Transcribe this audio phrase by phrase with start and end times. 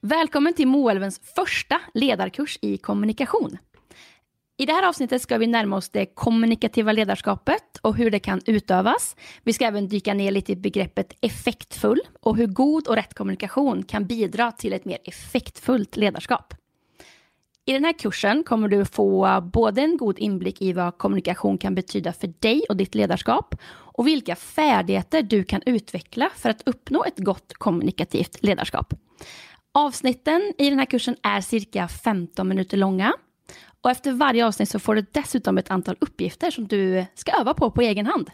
[0.00, 3.58] Välkommen till Moelvens första ledarkurs i kommunikation.
[4.58, 8.40] I det här avsnittet ska vi närma oss det kommunikativa ledarskapet og hvordan det kan
[8.46, 9.10] utøves.
[9.44, 13.82] Vi skal även dyka ner litt i begreppet effektfull og hvordan god og rett kommunikation
[13.84, 16.56] kan bidra til et mer effektfullt ledarskap.
[17.66, 22.14] I denne kursen kommer du få både en god innblikk i hva kommunikasjon kan betyda
[22.16, 23.58] for deg og ditt ledarskap
[23.98, 28.96] og hvilke ferdigheter du kan utvikle for å oppnå et godt kommunikativt ledarskap.
[29.76, 33.12] Avsnitten i denne kursen er cirka 15 minutter långa.
[33.82, 37.54] Och efter varje avsnitt så får du dessutom ett antal uppgifter som du ska öva
[37.54, 38.30] på på egen hand.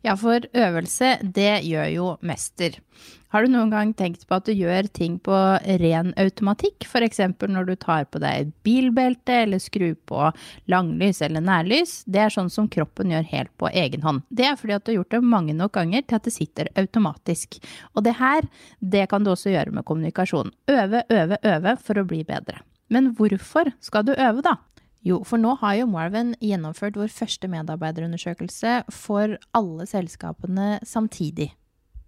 [0.00, 2.76] Ja, for øvelse, det gjør jo mester.
[3.34, 5.34] Har du noen gang tenkt på at du gjør ting på
[5.82, 7.18] ren automatikk, f.eks.
[7.42, 10.30] når du tar på deg et bilbelte eller skrur på
[10.70, 11.98] langlys eller nærlys?
[12.06, 14.22] Det er sånn som kroppen gjør helt på egen hånd.
[14.30, 16.70] Det er fordi at du har gjort det mange nok ganger til at det sitter
[16.78, 17.58] automatisk.
[17.94, 18.46] Og det her,
[18.78, 20.54] det kan du også gjøre med kommunikasjon.
[20.70, 22.62] Øve, øve, øve for å bli bedre.
[22.92, 24.56] Men hvorfor skal du øve, da?
[25.06, 31.52] Jo, for nå har jo Marvin gjennomført vår første medarbeiderundersøkelse for alle selskapene samtidig.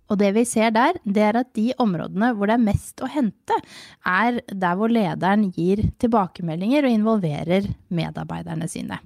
[0.09, 3.11] Og det vi ser der, det er at de områdene hvor det er mest å
[3.12, 3.59] hente,
[4.09, 9.00] er der hvor lederen gir tilbakemeldinger og involverer medarbeiderne sine.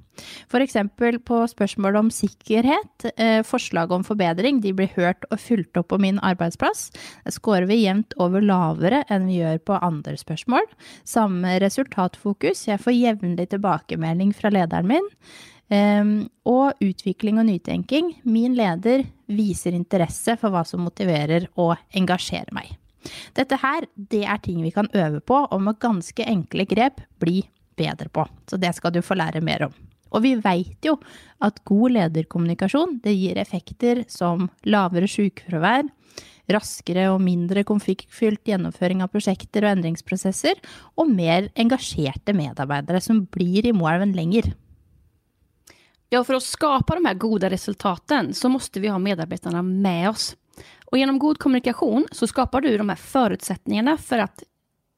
[0.51, 0.77] F.eks.
[1.25, 6.01] på spørsmål om sikkerhet, eh, forslag om forbedring, de blir hørt og fulgt opp på
[6.03, 6.91] min arbeidsplass.
[7.25, 10.69] Der scorer vi jevnt over lavere enn vi gjør på andre spørsmål.
[11.09, 15.11] Samme resultatfokus, jeg får jevnlig tilbakemelding fra lederen min.
[15.73, 18.13] Og utvikling og nytenking.
[18.29, 22.75] Min leder viser interesse for hva som motiverer og engasjerer meg.
[23.35, 27.41] Dette her, det er ting vi kan øve på og med ganske enkle grep bli
[27.79, 28.27] bedre på.
[28.47, 29.75] Så det skal du få lære mer om.
[30.13, 30.99] Og vi veit jo
[31.43, 35.89] at god lederkommunikasjon det gir effekter som lavere sykefravær,
[36.53, 40.59] raskere og mindre konfliktfylt gjennomføring av prosjekter og endringsprosesser,
[41.01, 44.53] og mer engasjerte medarbeidere som blir i Moelven lenger.
[46.15, 50.37] Ja, för att skapa de här goda resultaten så måste vi ha medarbetarna med oss.
[50.85, 54.43] Och genom god kommunikation så skapar du de här förutsättningarna för att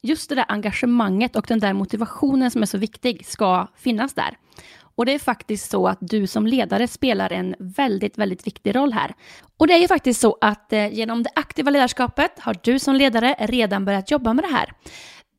[0.03, 4.37] just det där engagemanget och den där motivationen som är så viktig ska finnas där.
[4.79, 8.93] Och det är faktiskt så att du som ledare spelar en väldigt, väldigt viktig roll
[8.93, 9.15] här.
[9.57, 12.95] Och det är ju faktiskt så att gjennom genom det aktiva ledarskapet har du som
[12.95, 14.73] ledare redan börjat jobba med det här.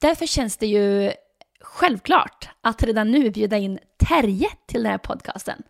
[0.02, 1.12] Därför känns det ju
[1.65, 5.63] självklart att redan nu bjuda in Terje till den här podcasten.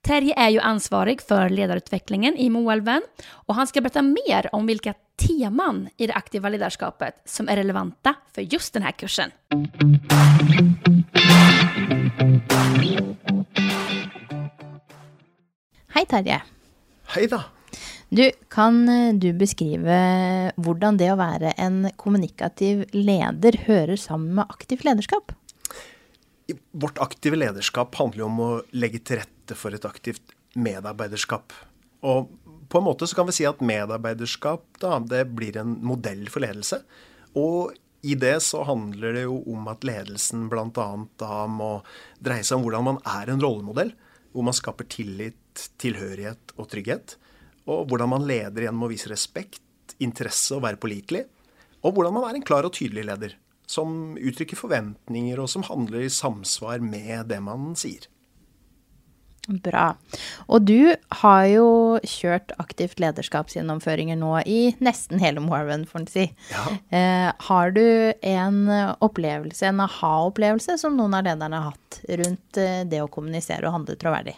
[0.00, 4.94] Terje är ju ansvarig för ledarutvecklingen i Moelven och han ska berätta mer om vilka
[5.16, 9.30] teman i det aktiva ledarskapet som är relevanta för just den här kursen.
[15.88, 16.42] Hej Terje.
[17.06, 17.44] Hej da.
[18.08, 19.96] Du, kan eh, du beskrive
[20.62, 25.34] hvordan det å være en kommunikativ leder hører sammen med aktivt lederskap?
[26.70, 31.50] Vårt aktive lederskap handler jo om å legge til rette for et aktivt medarbeiderskap.
[32.06, 32.30] Og
[32.70, 36.46] på en måte så kan vi si at medarbeiderskap da, det blir en modell for
[36.46, 36.80] ledelse.
[37.34, 37.74] Og
[38.06, 40.88] i det så handler det jo om at ledelsen bl.a.
[41.50, 41.70] må
[42.22, 43.90] dreie seg om hvordan man er en rollemodell.
[44.30, 47.16] Hvor man skaper tillit, tilhørighet og trygghet.
[47.66, 49.62] Og hvordan man leder gjennom å vise respekt,
[50.02, 51.24] interesse og være pålitelig.
[51.82, 56.06] Og hvordan man er en klar og tydelig leder som uttrykker forventninger, og som handler
[56.06, 58.06] i samsvar med det man sier.
[59.46, 59.92] Bra.
[60.50, 60.90] Og du
[61.20, 61.66] har jo
[62.02, 66.24] kjørt aktivt lederskapsgjennomføringer nå i nesten hele Morven, får en si.
[66.50, 66.64] Ja.
[66.90, 67.86] Eh, har du
[68.26, 68.58] en
[69.06, 73.78] opplevelse, en aha-opplevelse, som noen av lederne har hatt rundt eh, det å kommunisere og
[73.78, 74.34] handle troverdig?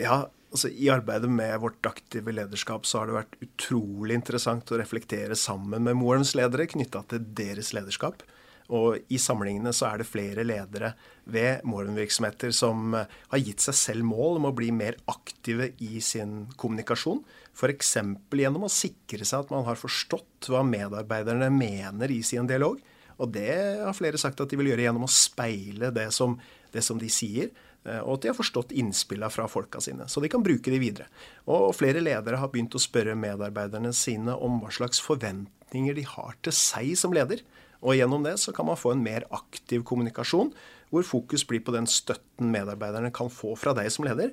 [0.00, 4.80] Ja, altså I arbeidet med vårt aktive lederskap så har det vært utrolig interessant å
[4.80, 8.24] reflektere sammen med Morens ledere knytta til deres lederskap.
[8.68, 10.92] Og i samlingene så er det flere ledere
[11.32, 16.02] ved Moren-virksomheter som eh, har gitt seg selv mål om å bli mer aktive i
[16.04, 17.22] sin kommunikasjon.
[17.56, 17.94] F.eks.
[18.36, 22.76] gjennom å sikre seg at man har forstått hva medarbeiderne mener i sin dialog.
[23.18, 26.36] Og det har flere sagt at de vil gjøre gjennom å speile det som,
[26.74, 27.48] det som de sier.
[27.88, 30.80] Eh, og at de har forstått innspillene fra folka sine, så de kan bruke de
[30.82, 31.08] videre.
[31.48, 36.36] Og flere ledere har begynt å spørre medarbeiderne sine om hva slags forventninger de har
[36.44, 37.44] til seg som leder.
[37.78, 40.52] Og gjennom det så kan man få en mer aktiv kommunikasjon,
[40.90, 44.32] hvor fokus blir på den støtten medarbeiderne kan få fra deg som leder,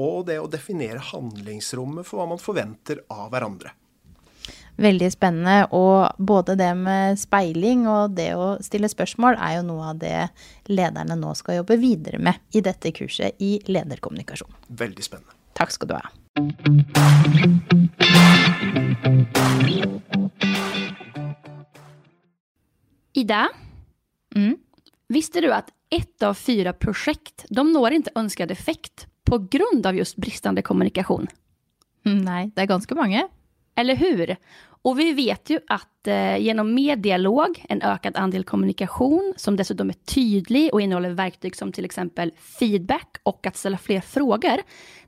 [0.00, 3.72] og det å definere handlingsrommet for hva man forventer av hverandre.
[4.76, 5.68] Veldig spennende.
[5.76, 10.16] Og både det med speiling og det å stille spørsmål er jo noe av det
[10.70, 14.50] lederne nå skal jobbe videre med i dette kurset i lederkommunikasjon.
[14.74, 15.38] Veldig spennende.
[15.54, 17.14] Takk skal du ha.
[23.14, 23.48] Ida,
[24.34, 24.56] Mm.
[25.08, 29.94] visste du at ett av fyra prosjekt de når ikke ønsket effekt på grund av
[29.94, 31.28] just bristende kommunikasjon?
[32.04, 33.28] Nei, det er ganske mange.
[33.74, 34.36] Eller hur?
[34.82, 39.88] Och vi vet ju att eh, genom mer dialog, en ökad andel kommunikation som dessutom
[39.88, 44.56] är tydlig och innehåller verktyg som till exempel feedback och att ställa fler frågor,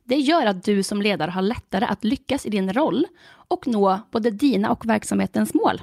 [0.04, 3.06] det gör att du som ledare har lättare att lyckas i din roll
[3.48, 5.80] och nå både dina och verksamhetens mål.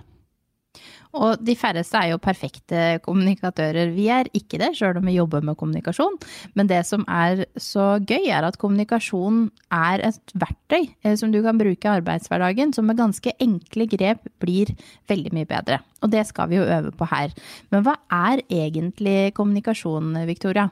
[1.14, 3.92] Og de færreste er jo perfekte kommunikatører.
[3.94, 6.18] Vi er ikke det, sjøl om vi jobber med kommunikasjon.
[6.58, 11.44] Men det som er så gøy, er at kommunikasjon er et verktøy eh, som du
[11.46, 14.74] kan bruke i arbeidshverdagen, som med ganske enkle grep blir
[15.12, 15.84] veldig mye bedre.
[16.02, 17.36] Og det skal vi jo øve på her.
[17.70, 20.72] Men hva er egentlig kommunikasjon, Victoria?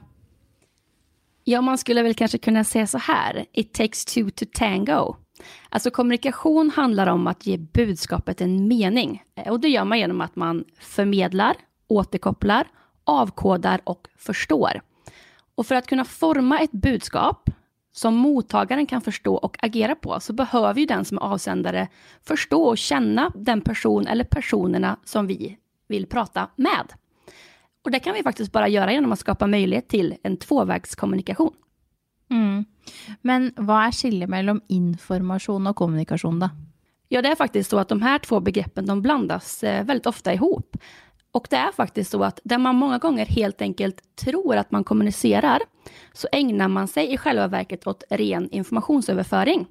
[1.46, 3.46] Ja, man skulle vel kanskje kunne se så her.
[3.54, 5.21] it takes two to tango.
[5.68, 9.22] Alltså kommunikation handlar om att ge budskapet en mening.
[9.46, 11.56] Och det gör man genom att man förmedlar,
[11.88, 12.66] återkopplar,
[13.04, 14.80] avkodar och förstår.
[15.54, 17.50] Och för att kunna forma ett budskap
[17.92, 21.88] som mottagaren kan förstå och agera på så behöver ju den som är avsändare
[22.22, 25.58] förstå och känna den person eller personerna som vi
[25.88, 26.92] vill prata med.
[27.84, 31.52] Och det kan vi faktiskt bara göra genom att skapa möjlighet till en tvåvägskommunikation.
[32.32, 32.64] Mm.
[33.22, 36.50] Men hva er skillet mellom informasjon og kommunikasjon, da?
[37.12, 40.34] Ja, det er faktisk så att de här två begreppen de blandas eh, väldigt ofta
[40.34, 40.76] ihop.
[41.32, 44.84] Och det är faktiskt så att där man många gånger helt enkelt tror att man
[44.84, 45.58] kommunicerar,
[46.12, 49.66] så ägnar man sig i själva verket åt ren informationsöverföring.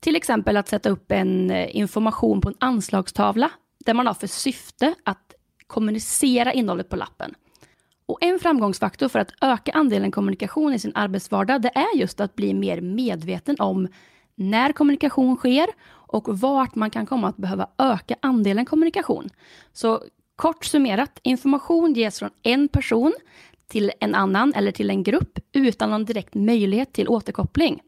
[0.00, 3.50] Till exempel att sätta upp en informasjon information på en anslagstavla,
[3.84, 5.34] där man har för syfte att
[5.66, 7.34] kommunicera innehållet på lappen.
[8.06, 12.34] Och en framgångsfaktor för att öka andelen kommunikation i sin arbetsvardag, det är just att
[12.34, 13.88] bli mer medveten om
[14.34, 19.28] när kommunikation sker och vart man kan komma att behöva öka andelen kommunikation.
[19.72, 20.02] Så
[20.36, 23.12] kort summerat, information ges från en person
[23.68, 27.80] till en annan eller till en grupp utan någon direkt möjlighet till återkoppling.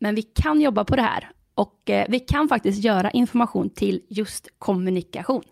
[0.00, 4.02] Men vi kan jobba på det här och eh, vi kan faktiskt göra information till
[4.08, 5.42] just kommunikation.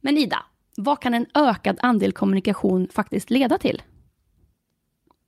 [0.00, 0.42] Men Ida,
[0.76, 3.82] vad kan en økt andel kommunikasjon faktisk lede til?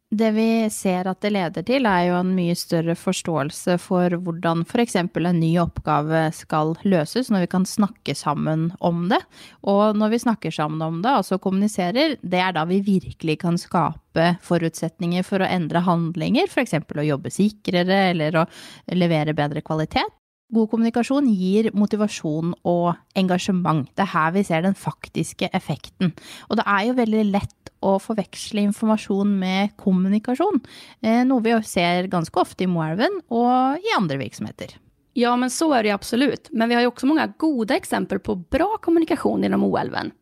[0.06, 4.62] Det vi ser at det leder til, er jo en mye større forståelse for hvordan
[4.62, 4.94] f.eks.
[5.02, 9.18] en ny oppgave skal løses, når vi kan snakke sammen om det.
[9.66, 13.58] Og når vi snakker sammen om det, altså kommuniserer, det er da vi virkelig kan
[13.58, 16.78] skape forutsetninger for å endre handlinger, f.eks.
[16.86, 18.46] å jobbe sikrere eller å
[18.94, 20.06] levere bedre kvalitet.
[20.54, 23.88] God kommunikasjon gir motivasjon og engasjement.
[23.98, 26.12] Det er her vi ser den faktiske effekten.
[26.46, 30.62] Og det er jo veldig lett å forveksle informasjon med kommunikasjon,
[31.02, 34.76] eh, noe vi ser ganske ofte i Moelven og i andre virksomheter.
[35.16, 36.50] Ja, men så er det absolutt.
[36.52, 40.12] Men vi har jo også mange gode exempel på bra kommunikasjon gjennom OLven.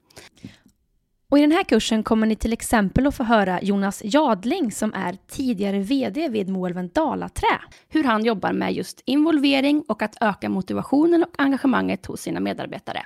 [1.29, 4.95] Och I den här kursen kommer ni till exempel att få höra Jonas Jadling som
[4.95, 7.61] är tidigare VD vid Moelven Dalaträ.
[7.89, 13.03] Hur han jobbar med just involvering och att öka motivationen och engagemanget hos sina medarbetare.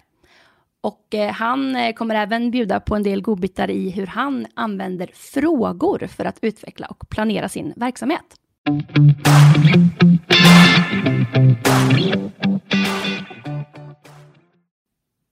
[0.81, 5.11] Och eh, han eh, kommer även bjuda på en del godbitar i hur han använder
[5.15, 8.35] frågor för att utveckla och planera sin verksamhet.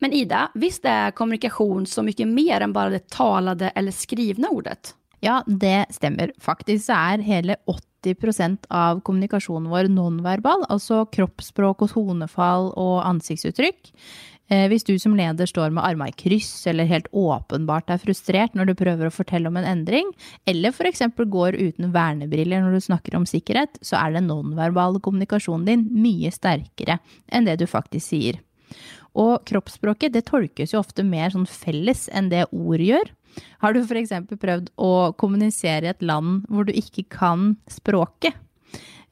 [0.04, 4.92] Men Ida, visst er kommunikasjon så mye mer enn bare det talede eller skrivne ordet?
[5.24, 6.34] Ja, det stemmer.
[6.42, 7.56] Faktisk er hele
[8.04, 13.94] 80% av kommunikasjonen vår nonverbal, altså kroppsspråk og tonefall og ansiktsuttrykk.
[14.46, 18.54] Eh, hvis du som leder står med armene i kryss eller helt åpenbart er frustrert
[18.54, 20.12] når du prøver å fortelle om en endring,
[20.46, 21.02] eller f.eks.
[21.18, 26.30] går uten vernebriller når du snakker om sikkerhet, så er den nonverbale kommunikasjonen din mye
[26.30, 28.38] sterkere enn det du faktisk sier.
[29.16, 33.12] Og kroppsspråket det tolkes jo ofte mer sånn felles enn det ord gjør.
[33.64, 34.12] Har du f.eks.
[34.40, 38.36] prøvd å kommunisere i et land hvor du ikke kan språket?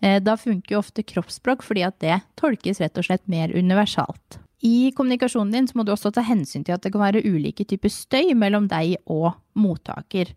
[0.04, 4.40] Eh, Da funker jo ofte kroppsspråk fordi at det tolkes rett og slett mer universalt.
[4.64, 7.66] I kommunikasjonen din så må du også ta hensyn til at det kan være ulike
[7.68, 10.30] typer støy mellom deg og mottaker.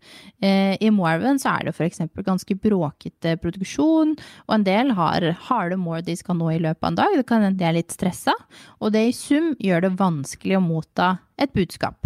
[0.44, 2.02] Eh, I Moelven så er det f.eks.
[2.26, 4.12] ganske bråkete produksjon,
[4.46, 7.16] og en del har harde mål de skal nå i løpet av en dag.
[7.16, 8.36] Det kan hende de er litt stressa,
[8.84, 12.04] og det i sum gjør det vanskelig å motta et budskap.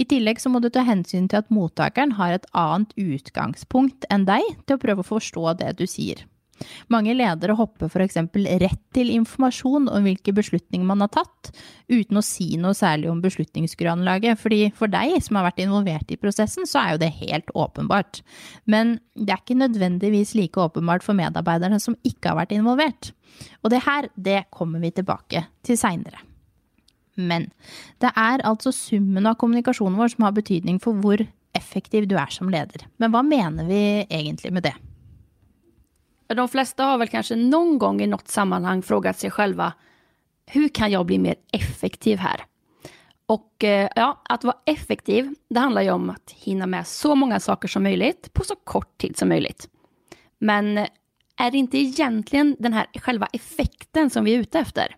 [0.00, 4.24] I tillegg så må du ta hensyn til at mottakeren har et annet utgangspunkt enn
[4.24, 6.24] deg til å prøve å forstå det du sier.
[6.92, 8.18] Mange ledere hopper f.eks.
[8.62, 11.52] rett til informasjon om hvilke beslutninger man har tatt,
[11.90, 14.40] uten å si noe særlig om beslutningsgrunnlaget.
[14.40, 18.22] Fordi for deg som har vært involvert i prosessen, så er jo det helt åpenbart.
[18.66, 23.12] Men det er ikke nødvendigvis like åpenbart for medarbeiderne som ikke har vært involvert.
[23.62, 26.24] Og det her, det kommer vi tilbake til seinere.
[27.18, 27.48] Men
[28.02, 31.24] det er altså summen av kommunikasjonen vår som har betydning for hvor
[31.58, 32.86] effektiv du er som leder.
[33.02, 34.76] Men hva mener vi egentlig med det?
[36.36, 39.62] De fleste har vel kanskje noen gang i något sammanhang frågat seg selv
[40.48, 42.44] hvordan kan jeg bli mer effektiv her?
[43.28, 47.40] Og eh, ja, att vara effektiv, det handler jo om å hinna med så mange
[47.40, 49.52] saker som mulig på så kort tid som mulig.
[50.40, 54.96] Men er det ikke egentlig den her själva effekten som vi er ute efter?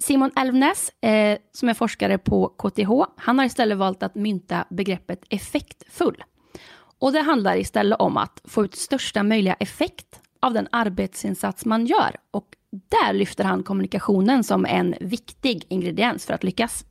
[0.00, 2.92] Simon Elvnes, eh, som er forskare på KTH,
[3.24, 6.16] han har istället valt å mynta begreppet effektfull.
[7.00, 11.86] Og det handler istället om å få ut største mulige effekt av den arbeidsinnsats man
[11.88, 12.16] gjør.
[12.36, 12.56] Og
[12.92, 16.84] der lyfter han kommunikasjonen som en viktig ingrediens for å lykkes.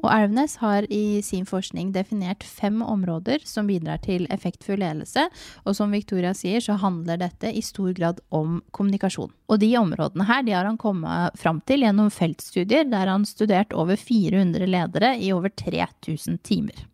[0.00, 5.26] Og Elvenes har i sin forskning definert fem områder som bidrar til effektfull ledelse,
[5.64, 9.32] og som Victoria sier, så handler dette i stor grad om kommunikasjon.
[9.52, 13.76] Og de områdene her de har han kommet fram til gjennom feltstudier, der han studert
[13.76, 16.86] over 400 ledere i over 3000 timer.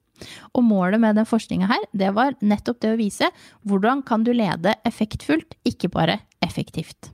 [0.54, 3.30] Og målet med den forskninga her, det var nettopp det å vise
[3.68, 7.12] hvordan kan du lede effektfullt, ikke bare effektivt.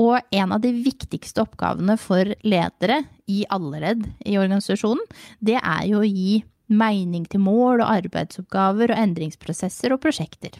[0.00, 5.02] Og en av de viktigste oppgavene for ledere i alle ledd i organisasjonen,
[5.44, 10.54] det er jo å gi mening til mål og arbeidsoppgaver og endringsprosesser og prosjekter.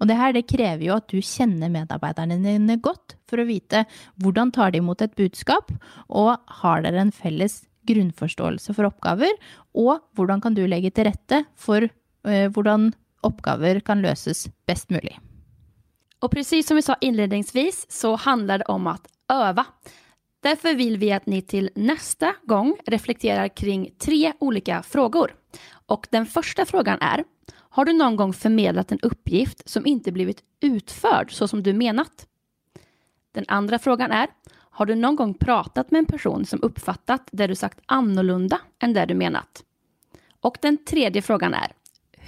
[0.00, 3.84] Og det her det krever jo at du kjenner medarbeiderne dine godt for å vite
[4.22, 5.70] hvordan tar de imot et budskap,
[6.08, 9.32] og har dere en felles grunnforståelse for oppgaver,
[9.74, 12.90] og hvordan kan du legge til rette for eh, hvordan
[13.26, 15.16] oppgaver kan løses best mulig.
[16.22, 18.96] Og precis som vi sa innledningsvis så handler det om å
[19.32, 19.64] øve.
[20.42, 25.34] Derfor vil vi at ni til neste gang reflekterer kring tre ulike spørsmål.
[25.90, 27.24] Og den første frågan er
[27.72, 32.26] Har du noen gang formidlet en oppgift som ikke blivit utført så som du menat?
[33.32, 34.28] Den andre frågan er
[34.78, 38.96] Har du noen gang pratet med en person som oppfattet det du sagt annorlunda enn
[38.96, 39.64] det du menat?
[40.42, 41.74] Og den tredje frågan er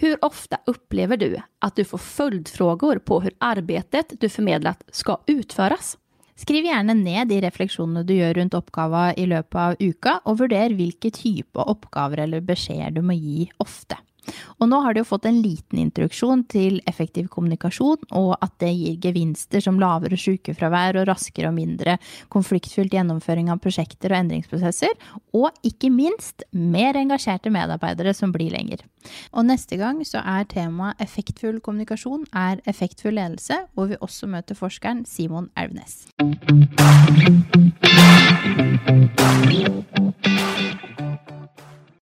[0.01, 5.95] hur ofte opplever du at du får följdfrågor på hvordan arbeidet du formidlet skal utføres?
[6.37, 10.75] Skriv gjerne ned de refleksjonene du gjør rundt oppgava i løpet av uka, og vurder
[10.75, 14.01] hvilke type oppgaver eller beskjeder du må gi ofte.
[14.61, 18.73] Og nå har de jo fått en liten introduksjon til effektiv kommunikasjon, og at det
[18.73, 21.99] gir gevinster som lavere sykefravær og raskere og mindre
[22.33, 24.95] konfliktfylt gjennomføring av prosjekter og endringsprosesser,
[25.37, 28.85] og ikke minst mer engasjerte medarbeidere som blir lenger.
[29.37, 34.57] Og neste gang så er temaet effektfull kommunikasjon er effektfull ledelse, hvor vi også møter
[34.57, 35.51] forskeren Simon.
[35.55, 36.65] Thank